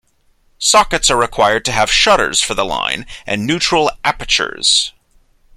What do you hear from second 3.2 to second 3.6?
and